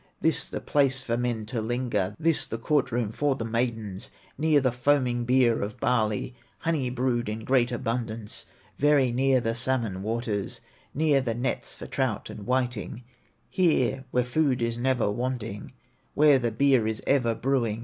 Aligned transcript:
This 0.19 0.49
the 0.49 0.59
place 0.61 1.03
for 1.03 1.15
men 1.15 1.45
to 1.45 1.61
linger, 1.61 2.15
This 2.19 2.47
the 2.47 2.57
court 2.57 2.91
room 2.91 3.11
for 3.11 3.35
the 3.35 3.45
maidens, 3.45 4.09
Near 4.35 4.59
the 4.59 4.71
foaming 4.71 5.25
beer 5.25 5.61
of 5.61 5.79
barley, 5.79 6.33
Honey 6.57 6.89
brewed 6.89 7.29
in 7.29 7.43
great 7.45 7.71
abundance, 7.71 8.47
Very 8.79 9.11
near, 9.11 9.39
the 9.39 9.53
salmon 9.53 10.01
waters, 10.01 10.59
Near, 10.95 11.21
the 11.21 11.35
nets 11.35 11.75
for 11.75 11.85
trout 11.85 12.31
and 12.31 12.47
whiting, 12.47 13.03
Here 13.47 14.05
where 14.09 14.23
food 14.23 14.59
is 14.59 14.75
never 14.75 15.11
wanting, 15.11 15.71
Where 16.15 16.39
the 16.39 16.51
beer 16.51 16.87
is 16.87 17.03
ever 17.05 17.35
brewing. 17.35 17.79